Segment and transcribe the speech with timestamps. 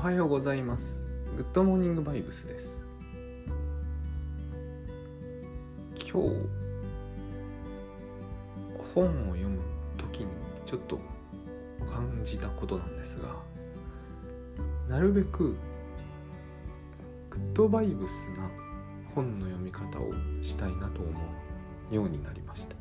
[0.00, 0.98] はようございます。
[1.36, 2.70] グッドモーニングバイブスです。
[6.10, 6.36] 今日
[8.94, 9.58] 本を読む
[9.98, 10.28] 時に
[10.64, 10.98] ちょっと
[11.86, 13.28] 感じたことなんですが
[14.88, 15.54] なるべく
[17.28, 18.50] グッドバイブスな
[19.14, 21.10] 本の読み方をしたいなと思
[21.92, 22.76] うようになりました。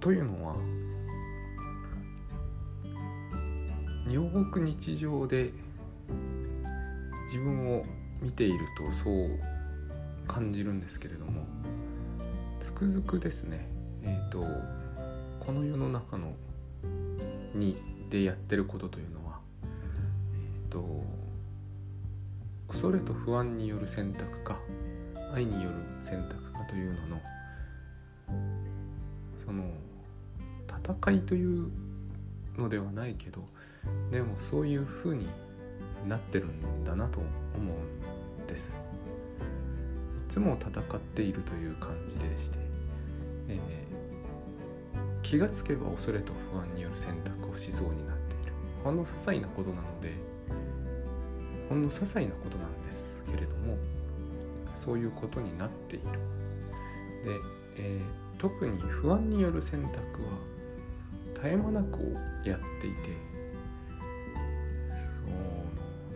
[0.00, 0.56] というのは
[4.10, 5.52] よく日常で
[7.26, 7.84] 自分を
[8.20, 9.38] 見ているとそう
[10.26, 11.46] 感じるんですけれども
[12.60, 13.68] つくづくですね
[14.02, 14.44] えっ、ー、と
[15.38, 16.32] この世の中の
[17.54, 17.76] に
[18.10, 19.38] でやってることというのは
[20.34, 21.04] えっ、ー、と
[22.68, 24.58] 恐れと不安による選択か
[25.32, 27.20] 愛による選択かというのの
[29.44, 29.64] その
[30.98, 31.70] 戦いという
[32.58, 33.44] のではないけど
[34.10, 35.28] でもそういう風に
[36.06, 37.20] なってるんだなと
[37.56, 38.72] 思うんです。
[40.28, 42.58] いつも戦っているという感じでして、
[43.48, 48.52] えー、気がつけば恐れと不安による選択をしそうになっている。
[48.84, 50.12] ほんの些細なことなので
[51.68, 53.76] ほんの些細なことなんですけれども
[54.84, 56.04] そういうことになっている。
[56.04, 56.10] で、
[57.76, 59.98] えー、特に不安による選択は
[61.34, 61.98] 絶え間なく
[62.44, 63.29] やっていて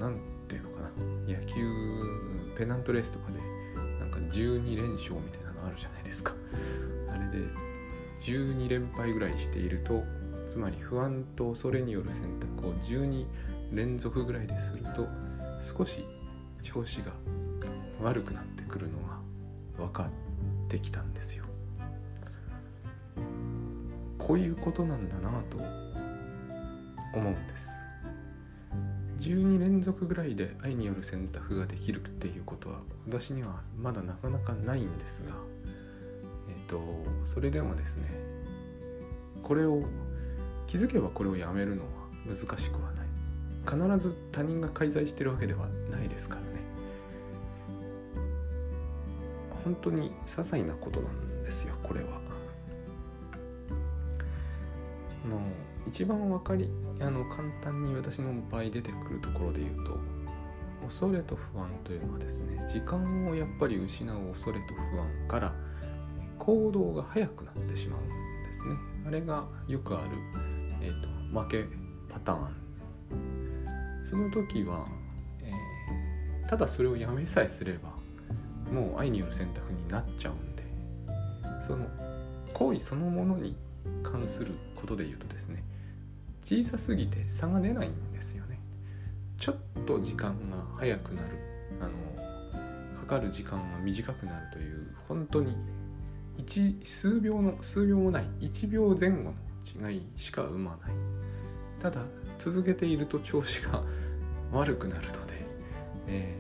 [0.05, 0.15] 何
[0.49, 0.91] ていうのかな。
[1.27, 1.55] 野球
[2.59, 3.39] ペナントレースとかで
[3.99, 6.35] なんか12連勝みたいなのあるじゃないですか。
[7.09, 7.47] あれで
[8.21, 10.05] 12連敗ぐらいしていると
[10.51, 13.25] つまり不安と恐れによる選択を12
[13.73, 15.09] 連続ぐらいですると
[15.63, 16.05] 少し
[16.63, 17.13] 調子が
[18.03, 19.19] 悪くなってくるのが
[19.79, 21.45] 分かってきたんですよ。
[24.19, 25.57] こういうことなんだなと
[27.15, 27.54] 思うんです。
[29.25, 35.35] 12連続ぐらいで愛による選択ができるっていうことは私にはまだなかなかないんですが
[36.49, 36.81] えっ、ー、と
[37.33, 38.11] それでもですね
[39.43, 39.83] これを
[40.67, 41.89] 気づけばこれをやめるのは
[42.27, 43.05] 難しくはない。
[43.65, 46.47] 必ず他人が介在してるわけではないですからね。
[49.65, 52.07] 本当に些細なことなんですよこれは。
[55.29, 55.41] の
[55.89, 56.69] 一番分かり
[57.01, 59.99] あの簡単に私の場合出てくるところで言うと
[60.87, 65.53] 恐れと不安というのはですね時間をやっぱり失う恐れと不安から
[66.39, 68.11] 行動が早くなってしまうんで
[68.61, 68.77] すね。
[69.07, 70.09] あれがよくある、
[70.83, 71.09] えーと、
[71.41, 71.65] 負け
[72.13, 72.65] パターン。
[74.05, 74.87] その時は、
[75.43, 77.91] えー、ただそれをやめさえすれば
[78.71, 80.63] もう愛による選択になっちゃうんで
[81.67, 81.87] その
[82.53, 83.57] 行為そのものに
[84.03, 85.65] 関することで言うとですね
[86.45, 88.61] 小さすぎて差が出ないんですよね。
[89.39, 89.57] ちょっ
[89.87, 91.29] と時間が早くなる。
[91.81, 95.57] あのかかる時間が短くなるという本当に
[96.39, 100.91] 1数秒の数秒もない1秒前後の違いしか生まない。
[101.83, 102.03] ただ
[102.39, 103.83] 続けていると調子が
[104.53, 105.47] 悪くなるので、
[106.09, 106.39] え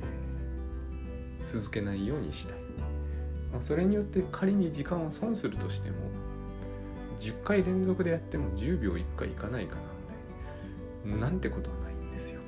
[1.47, 2.59] ー、続けないようにしたい、
[3.53, 5.97] ま、それによって仮に時間を損するとしても
[7.21, 9.94] 10回連続でやっても10秒1回いかないかな。
[11.05, 12.41] なんてことはないんですよ。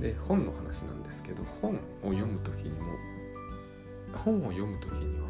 [0.00, 2.86] で本の話なんですけど本を読む時にも
[4.12, 5.26] 本を読む時には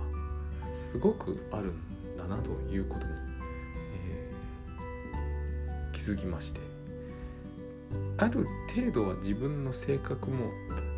[0.92, 3.12] すごくあるんだなということに、
[3.94, 6.70] えー、気づきまして。
[8.18, 10.50] ある程度は自分の性格も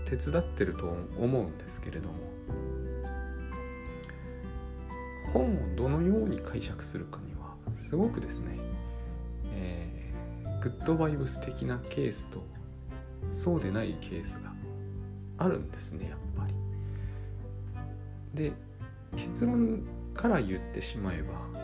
[0.06, 2.14] 手伝ってると思うんですけれども
[5.32, 7.54] 本をどのように解釈するかには
[7.88, 8.58] すごくですね、
[10.62, 12.44] グッドバイブス的なケースと
[13.32, 14.52] そうでないケースが
[15.38, 16.54] あるんですねやっぱり。
[18.32, 18.52] で
[19.16, 19.82] 結論
[20.14, 21.58] から言ってしまえばグ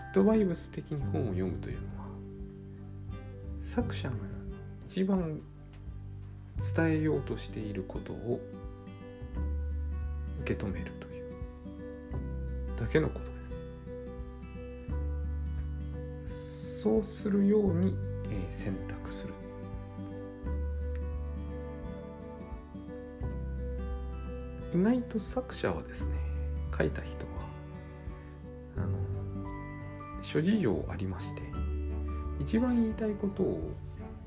[0.00, 2.06] ッドバイブス的に本を読むというのは
[3.60, 4.14] 作者が
[4.88, 5.42] 一番
[6.74, 8.40] 伝えようとしていることを
[10.40, 11.26] 受け止めるという
[12.80, 13.25] だけのこと
[16.86, 17.96] そうするように、
[18.30, 19.34] え、選択する。
[24.72, 26.12] 意外と作者はですね
[26.78, 27.48] 書いた人は
[28.76, 28.98] あの
[30.22, 31.42] 諸事情ありまして
[32.40, 33.72] 一番言いたいことを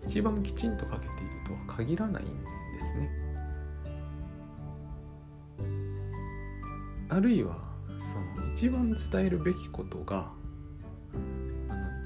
[0.05, 1.11] 一番きちんと書けている
[1.47, 2.31] とは限らないんで
[2.81, 3.09] すね。
[7.07, 7.55] あるいは
[7.97, 10.38] その一番伝えるべきことが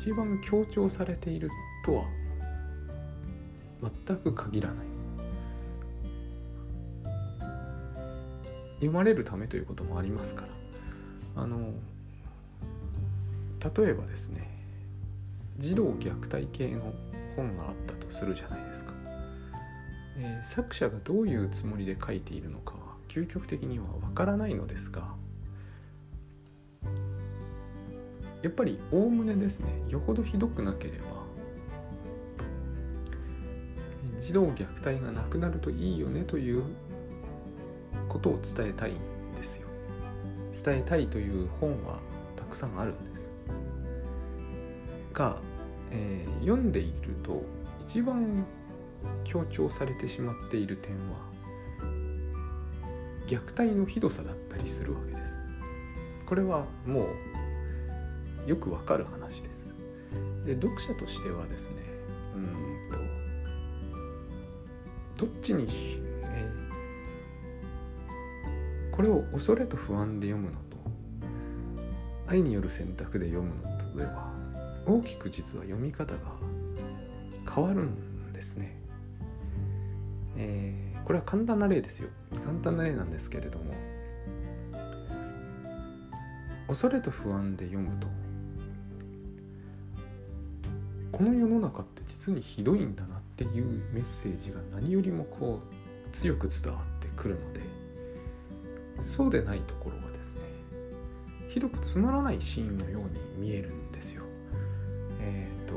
[0.03, 1.49] 一番強調されている
[1.85, 2.03] とは
[4.05, 4.85] 全く限らない。
[8.75, 10.41] 読まれるためということもありますか
[11.35, 11.43] ら。
[11.43, 11.73] あの
[13.75, 14.49] 例えばですね
[15.57, 16.93] 児童虐待系の
[17.37, 18.93] 本があったとするじゃないですか、
[20.17, 25.15] えー、作者がどういうつもりで書いているのかは究極的にはわからないのですが
[28.43, 29.81] やっぱりおおむねですね。
[29.87, 31.23] よほどひどくなければ。
[34.19, 36.63] 児童虐待がなくなるといいよねという
[38.07, 38.95] ことを伝えたいん
[39.35, 39.67] ですよ。
[40.63, 41.99] 伝えたいという本は
[42.35, 43.27] たくさんあるんです。
[45.13, 45.37] が、
[45.91, 47.43] えー、読んでいると
[47.87, 48.45] 一番
[49.23, 51.33] 強調されてしまっている点は
[53.25, 55.23] 虐待のひどさだったりするわけです。
[56.25, 57.07] これはもう
[58.47, 59.53] よくわかる話です
[60.45, 61.77] で読者としてはですね
[62.35, 62.43] うん
[65.17, 65.67] とどっちに、
[66.23, 70.63] えー、これを恐れと不安で読むのと
[72.27, 73.61] 愛による選択で読むの
[73.91, 74.33] とでは
[74.85, 76.19] 大きく実は読み方が
[77.53, 78.75] 変わるんですね。
[80.35, 82.09] えー、これは簡単な例ですよ。
[82.45, 83.73] 簡単な例なんですけれども
[86.67, 88.07] 恐れと不安で読むと
[91.13, 97.61] この世の中って実にひどいんだなっていうメッセージが何よりもこう強く伝わってくるので
[98.99, 100.41] そうでないところはですね
[101.49, 104.23] ひどくつまらないシーンのように見えるんですよ。
[105.19, 105.75] えっ、ー、と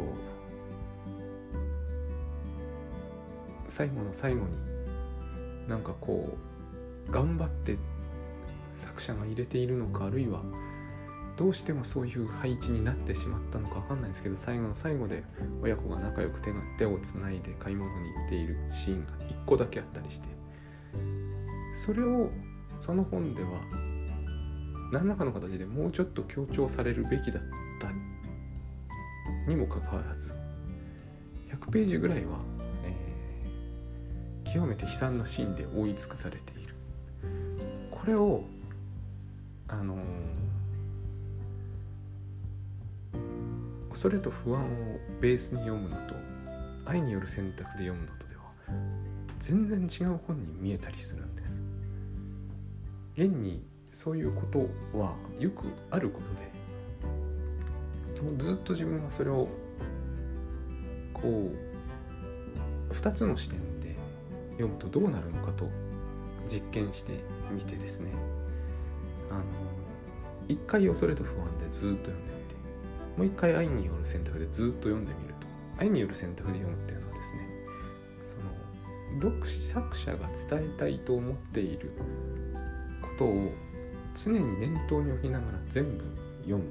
[3.69, 4.49] 最後の最後に
[5.69, 6.39] なんかこ
[7.09, 7.77] う頑張って
[8.75, 10.43] 作者が入れているのかあるいは
[11.37, 15.23] どうしてもそういう配置になってしまったのか分かんないんですけど最後の最後で
[15.63, 20.29] 親子が仲良く手が手をつないで買い物に行っているシーンが1個だけあったりして
[21.85, 22.31] それを
[22.81, 23.49] その本では
[24.93, 27.43] 何らかの形でもうちょっと強調されるべきだっ
[27.81, 27.91] た
[29.47, 30.33] にもかかわらず
[31.51, 32.39] 100ページぐらいは、
[32.85, 36.75] えー、極めて悲惨なシーンで覆い尽くされている。
[37.91, 38.43] これを
[39.69, 39.99] あのー、
[43.97, 44.67] 恐れと不安を
[45.23, 46.15] ベースに読むのと
[46.85, 48.43] 愛による選択で読むのとでは
[49.41, 51.59] 全然違う本に見えたりするんです。
[53.15, 54.43] 現にそういうこ
[54.93, 56.27] とはよくあること
[58.19, 59.49] でもうずっと自分はそれを
[61.15, 61.51] こ
[62.91, 63.97] う2つの視点で
[64.51, 65.71] 読むとどうなるのかと
[66.51, 67.13] 実験して
[67.51, 68.11] みてですね。
[69.31, 69.43] あの
[70.49, 72.36] 一回恐れと不安でずっと読んで
[73.17, 75.47] もう一回愛による選択でずっと読んでみると。
[75.79, 77.49] 愛による選択で読むっていうのはですね
[79.21, 81.93] その読者作者が伝えたいと思っている
[83.03, 83.53] ことを
[84.15, 86.05] 常に念頭に置きながら全部
[86.45, 86.63] 読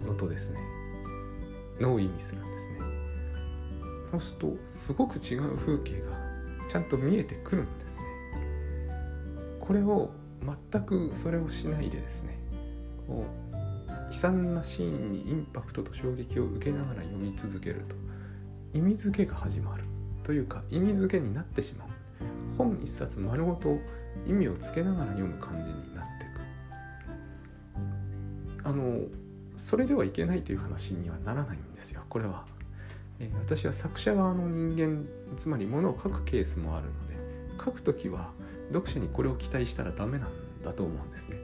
[0.00, 0.58] むのとですね
[1.80, 2.78] のを意味するんですね。
[4.10, 6.16] そうするとすごく違う風景が
[6.68, 8.02] ちゃんと見えてくるんですね。
[9.60, 10.10] これを
[10.70, 12.38] 全くそれをしないでですね
[13.06, 13.43] こう
[14.24, 17.94] 惨なシーンにインパクトと衝撃を受けながら読み続けると
[18.72, 19.84] 意味付けが始まる
[20.22, 21.88] というか意味付けになってしまう。
[22.56, 23.76] 本一冊丸ごと
[24.26, 26.28] 意味をつけながら読む感じになってい
[28.62, 28.66] く。
[28.66, 29.00] あの
[29.56, 32.00] それではいけないという話にはならないんですよ。
[32.08, 32.46] これは、
[33.18, 35.04] えー、私は作者側の人間
[35.36, 38.30] つまりものを書くケースもあるので書く時は
[38.72, 40.30] 読者にこれを期待したらダメなん
[40.64, 41.36] だと思うんですね、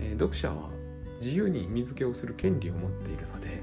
[0.00, 0.75] えー、読者は
[1.22, 3.62] 自由に意味付けをする権利を持っているので、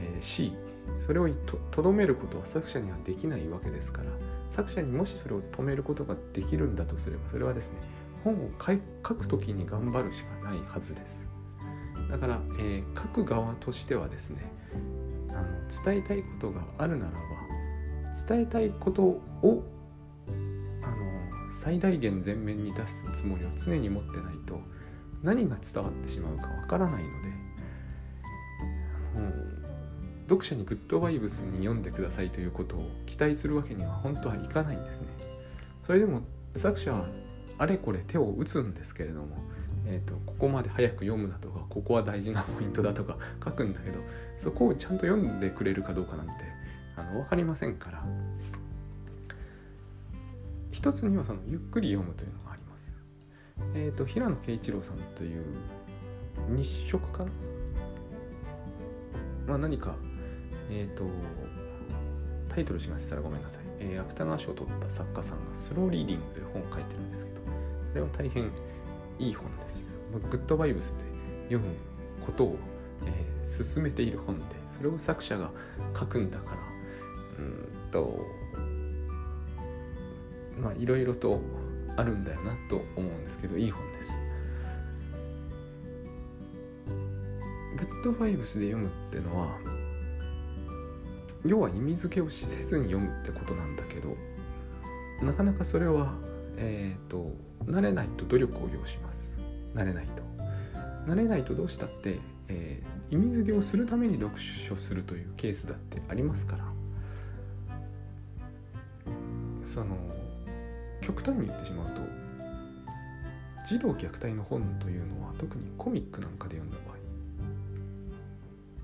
[0.00, 0.52] えー、C
[0.98, 1.28] それを
[1.70, 4.10] とどめることは作者にはできないわけですから
[4.50, 7.78] 作者にもしそれを止めることができるんだとすればそれはですね
[8.24, 11.26] 本を書く時に頑張るしかないはずです。
[12.08, 14.52] だから、えー、書く側としてはですね
[15.30, 15.44] あの
[15.84, 17.18] 伝えたいことがあるならば
[18.28, 19.64] 伝えたいことを
[20.28, 20.30] あ
[20.90, 24.60] の最大限前面に出すつもりを常に持ってないと
[25.22, 27.32] 何が伝わってしまうかわからないので
[30.28, 35.06] 読者にグッドバイブスに読んでくださいということを期待するわけには本当はいかないんですね。
[35.84, 36.22] それでも
[36.56, 37.04] 作者は
[37.58, 39.36] あれこれ手を打つんですけれども
[39.84, 43.98] えーと、ここまで早く読むなとかここは大事なポイントだとか書くんだけど
[44.36, 46.32] そこをちゃんと読んでくれるかどうかなんて
[46.96, 48.02] あの分かりませんから
[50.70, 52.61] 一つにはそのゆっくり読むというのがあります。
[53.74, 55.44] えっ、ー、と平野啓一郎さんという
[56.50, 57.30] 日食かな、
[59.46, 59.94] まあ、何か
[60.70, 61.04] えっ、ー、と
[62.54, 67.50] タイトルしましたらごめんなさい、えー、芥川賞を取った作家さんがスローリーディングという本を書いてるんですけどこ
[67.94, 68.50] れは大変
[69.18, 69.82] いい本です。
[70.30, 71.04] グッドバイブスで
[71.44, 71.74] 読む
[72.24, 72.56] ことを、
[73.06, 75.50] えー、進めている本でそれを作者が
[75.98, 76.58] 書くんだから
[77.38, 78.26] うんと
[80.60, 81.40] まあいろいろと
[81.96, 84.12] あるんだよなと思うんですけどいい本です。
[87.76, 89.58] グッドバイブスで読むってのは
[91.44, 94.16] 要は意味付けをしせずに読むってことなんだけど
[95.22, 96.14] なかなかそれは
[96.56, 97.34] えっ、ー、と
[97.64, 99.30] 慣れないと努力を要します。
[99.74, 100.22] 慣れないと。
[101.06, 102.18] 慣れないとどうしたって、
[102.48, 106.64] えー、意味付けをするために読書するというケースだってありますから。
[109.64, 109.96] その
[111.02, 112.00] 極端に言ってしまうと
[113.68, 116.96] 児童虐待の本というのは特にコミックなんかで読んだ場合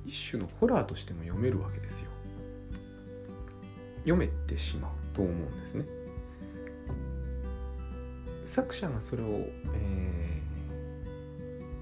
[0.04, 2.08] 一種のホラーとしても読めるわけですよ。
[3.98, 5.84] 読めてしまうと思うんですね。
[8.44, 9.26] 作者がそれを、
[9.74, 10.42] え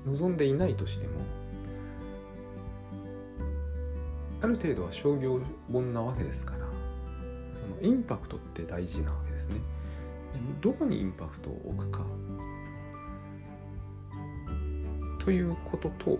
[0.04, 1.12] ー、望んでいないとしても
[4.42, 5.40] ある程度は商業
[5.70, 6.58] 本なわけですから
[7.78, 9.12] そのインパクトって大事な
[10.60, 12.04] どこにインパクトを置くか？
[15.18, 16.18] ということと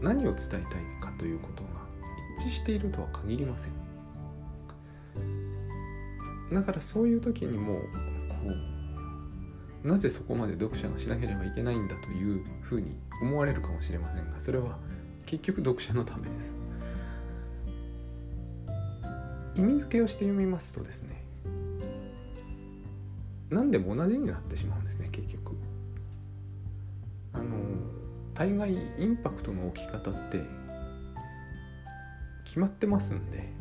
[0.00, 0.62] 何を伝えたい
[1.00, 1.68] かということが
[2.40, 3.72] 一致しているとは限りません。
[6.52, 7.80] だからそういう時にもこ
[9.84, 14.78] うなぜそこまで読者がしなければいけないんだというふうに思われるかもしれませんがそれは
[15.24, 16.52] 結局読者のためです。
[19.54, 21.21] 意味付けをして読みますとですね
[23.52, 25.56] 何でも同じになってしまうんですね結局
[27.32, 27.44] あの
[28.34, 30.42] 大概インパクトの置き方って
[32.44, 33.52] 決まってますんで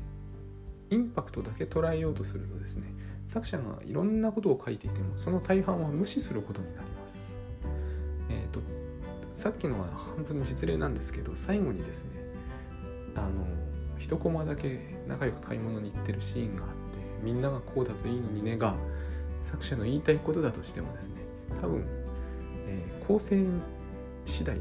[0.90, 2.88] インパクトだけ捉えようとするとですね
[3.30, 7.16] 作者がいろんなことを書いていてもその大半は無視することになります。
[8.30, 8.60] えっ、ー、と
[9.34, 12.12] さっきのは半分実例なんですけど最後にですね
[13.16, 13.30] あの
[13.98, 16.76] 一コマだけ仲良く買い物に行ってるシーンがあって
[17.24, 18.76] みんながこうだといいのにねが
[19.44, 21.16] 作者の言いたいことだとしてもですね
[21.62, 21.86] 多分、
[22.68, 23.44] えー、構成
[24.26, 24.58] 次第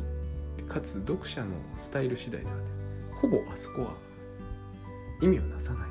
[0.69, 2.63] かつ読者のスタイル次第では、ね、
[3.21, 3.95] ほぼあそこは
[5.21, 5.91] 意味をなさない。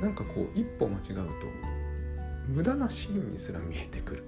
[0.00, 1.32] なんかこう一歩間違うと
[2.46, 4.24] 無駄なシーンにすら見えてくる。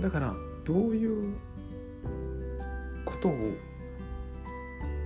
[0.00, 1.34] だからどういう
[3.04, 3.34] ことを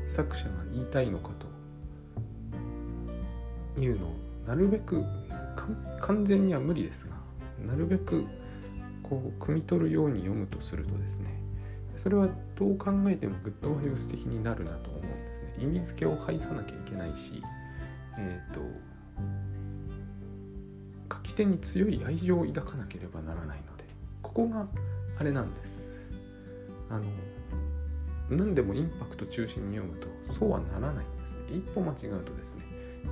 [0.09, 1.47] 作者が言いたいのかと
[3.79, 4.15] いうのを
[4.47, 5.05] なるべく
[6.00, 7.11] 完全には無理ですが
[7.65, 8.25] なるべく
[9.03, 11.41] こう汲み取るように読むとするとですね
[11.97, 15.55] それはどう考えてもグッドバイブス的になるなと思うんですね。
[15.59, 17.43] 意味付けを返さなきゃいけないし
[18.19, 18.61] えっ、ー、と
[21.12, 23.85] 書き手に強い愛情を抱かなければならないので
[24.23, 24.67] ここが
[25.19, 25.81] あれなんです。
[26.89, 27.05] あの
[28.31, 31.59] 何でもインパクト中心に読むとそうはならないんですね。
[31.59, 32.50] 一歩間違うとです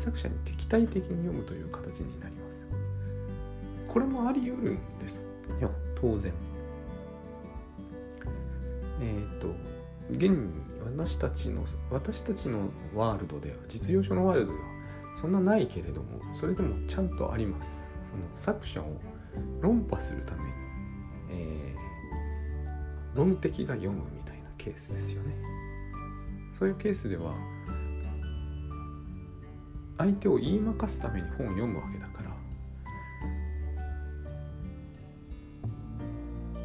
[0.09, 3.93] 作者に敵対的に読むという形になります。
[3.93, 5.15] これもあり得るんです。
[5.61, 6.33] よ当然。
[9.01, 9.49] えっ、ー、と
[10.11, 10.51] 現に
[10.97, 14.65] 私たちの私たちのワールドでは実用書のワールドでは
[15.21, 17.71] そんなないけれどもそれでもちゃんとあります。
[18.11, 18.97] その作者を
[19.61, 20.49] 論破するために、
[21.33, 25.35] えー、論敵が読むみたいなケースですよね。
[26.59, 27.35] そういうケースでは
[29.99, 32.29] 相手を言いまかすために本を読むわけだから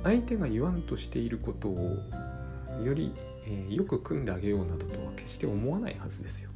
[0.04, 1.98] 相手が言わんとしていることを
[2.86, 3.14] より、
[3.48, 6.50] えー、よく組んであげようなどとは決して思わないはずですよ。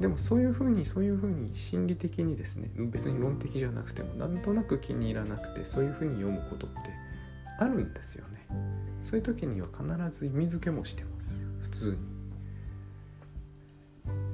[0.00, 6.78] でもそういうふうにそういうふうに心理的にですね別に論的じゃなくてもなんとなく気に入らなくてそういうふうに読むことって
[7.60, 8.46] あるんですよね。
[9.04, 12.13] そういう時には必ず意味付けもしてます普通に。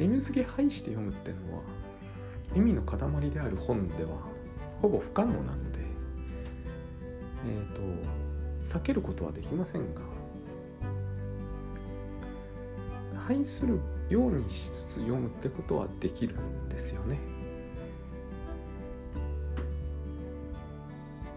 [0.05, 1.63] 意味付け排して読むってのは
[2.55, 4.11] 意味の塊である本では
[4.81, 5.81] ほぼ不可能なので
[7.47, 7.81] えっ、ー、と
[8.63, 10.01] 避けることはできませんが
[13.27, 13.79] 排する
[14.09, 17.17] ようにしつつ読むってことはできるんですよね。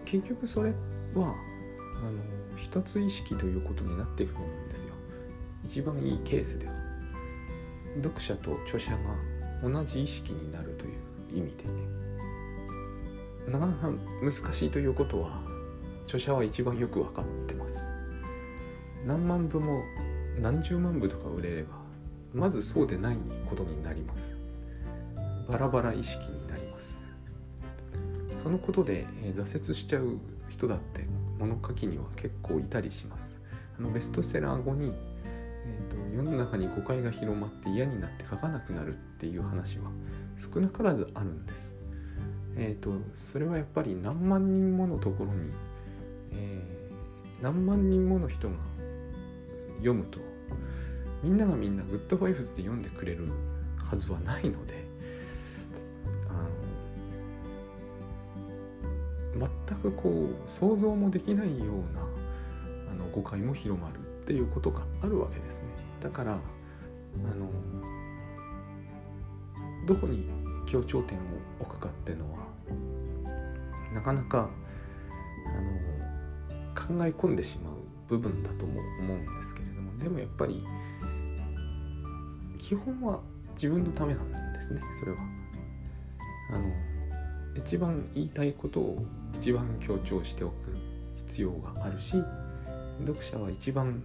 [0.04, 0.76] 結局それは
[1.16, 1.34] あの
[2.56, 4.94] 一つ意識ということになっていくと思うんですよ。
[5.64, 6.83] 一番いいケースでは
[7.96, 8.98] 読者と著者が
[9.62, 11.70] 同じ意識になるという意味でね。
[13.48, 13.90] なかなか
[14.22, 15.42] 難しいということは
[16.06, 17.76] 著者は一番よく分かってます。
[19.06, 19.82] 何万部も
[20.40, 21.76] 何十万部とか売れれば
[22.32, 24.20] まずそうでないことになります。
[25.48, 26.98] バラバラ意識になります。
[28.42, 31.06] そのことで、えー、挫折しちゃう人だって
[31.38, 33.26] 物書きには結構いたりします。
[33.78, 34.92] あのベストセラー後に、
[36.14, 39.90] 世の中に誤解が広まって嫌になって書かなくなるっていう話は
[40.38, 41.72] 少なからずあるんです。
[42.56, 45.50] えーと、それはやっぱり何万人ものところに、
[46.30, 48.54] えー、何万人もの人が
[49.78, 50.20] 読むと
[51.24, 53.28] みんながみんなグッドバイブスで読んでくれる
[53.76, 54.84] はずはないので
[56.28, 56.32] あ
[59.36, 62.02] の全くこう想像もできないような
[62.92, 65.73] あの誤解も広まるっていうことがあるわけですね。
[66.04, 66.36] だからあ
[67.34, 67.50] の
[69.86, 70.28] どこに
[70.66, 71.20] 強調点を
[71.60, 72.40] 置くかっていうのは
[73.94, 74.50] なかなか
[75.46, 77.74] あの考え込んでしまう
[78.06, 80.62] 部分だとも思うんですけれどもでもやっぱり
[82.58, 83.20] 基本は
[83.54, 85.18] 自分のためなんですねそれは。
[86.52, 86.70] あの
[87.56, 90.54] 一番言いたいことを一番強調しておく
[91.16, 92.16] 必要があるし
[93.00, 94.02] 読者は一番、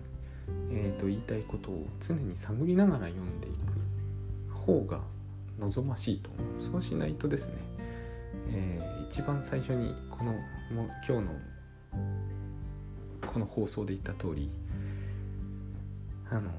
[0.72, 3.52] えーと、言いたいことを常に探りながら読んでい
[4.50, 5.00] く方が
[5.60, 6.72] 望ましいと思う。
[6.72, 7.56] そうしないとですね、
[8.50, 11.32] えー、一番最初にこのも今日の
[13.32, 14.50] この放送で言った通り
[16.32, 16.50] あの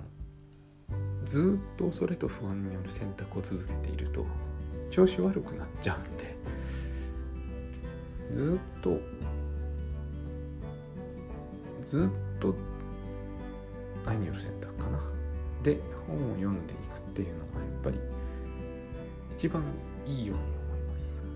[1.24, 4.26] ずっと恐れと不安による選択を続けていると
[4.90, 6.36] 調子悪くなっちゃうんで
[8.32, 8.98] ずっと
[11.84, 12.54] ずっと
[14.06, 14.98] 愛による選択かな。
[15.62, 17.98] で本を読んでいくっていうのがやっぱり
[19.36, 19.62] 一番
[20.06, 20.80] いいように思い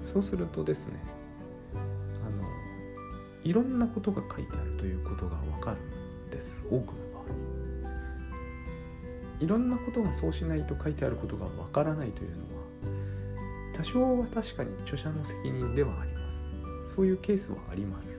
[0.02, 0.12] ます。
[0.12, 1.00] そうするとですね
[1.74, 2.42] あの
[3.42, 5.76] いろんなことが書いてあるということがわかる
[6.28, 6.64] んです。
[6.70, 7.24] 多くの場合。
[9.40, 12.64] いろんなことがそうしないと書いてあることがわからないというのは
[13.74, 16.20] 多少は確かに著者の責任ではありま
[16.86, 16.94] す。
[16.94, 18.13] そういうケースはあります。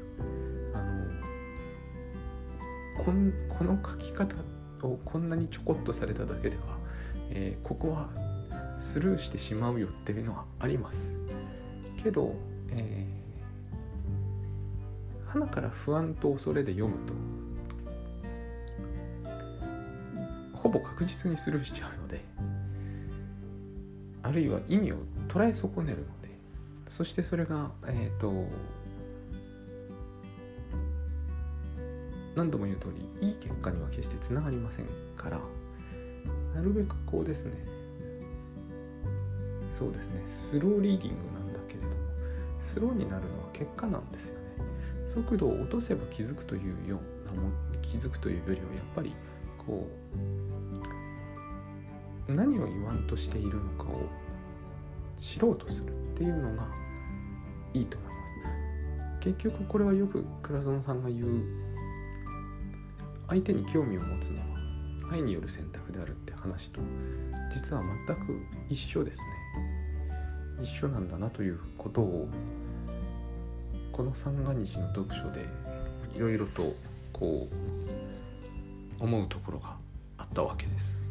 [3.05, 4.35] こんこの書き方
[4.81, 6.63] をこんなにちょこっとされただけでは、
[7.29, 8.09] えー、ここは
[8.79, 11.13] スルーしてしまうよっていうのはあります。
[12.01, 12.33] けど、
[12.71, 17.13] えー、花から不安と恐れで読むと
[20.57, 22.25] ほぼ確実にスルーしちゃうので
[24.23, 26.29] あるいは意味を捉え損ねるので
[26.87, 28.47] そしてそれがえっ、ー、と
[32.35, 34.85] 何度も言う通りいい結果には決してつながりません
[35.17, 35.39] から
[36.53, 37.53] なるべくこうですね
[39.77, 41.95] そうですねスローリーディングなんだけれども
[42.59, 44.45] スローになるのは結果なんですよね。
[45.07, 47.49] 速度を落とせば気づくというようなも
[47.81, 48.63] 気づくというよりはやっ
[48.95, 49.13] ぱり
[49.65, 49.87] こ
[52.27, 54.09] う何を言わんとしているのかを
[55.19, 56.67] 知ろうとするっていうのが
[57.73, 58.15] いいと思います。
[59.21, 61.43] 結局これはよく倉園さんが言う
[63.27, 64.45] 相手に興味を持つのは
[65.11, 66.81] 愛による選択であるって話と
[67.53, 69.25] 実は全く一緒ですね。
[70.61, 72.27] 一緒なんだなということを
[73.91, 75.45] この三が日の読書で
[76.13, 76.75] いろいろと
[77.13, 77.47] こ
[78.99, 79.75] う思うところが
[80.17, 81.04] あったわけです。